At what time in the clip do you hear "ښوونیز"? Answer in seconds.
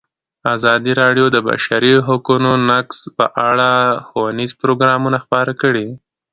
4.07-4.51